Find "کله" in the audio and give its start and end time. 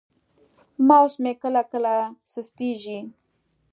1.41-1.61, 1.71-1.93